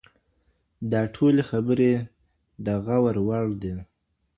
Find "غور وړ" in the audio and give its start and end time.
2.85-3.45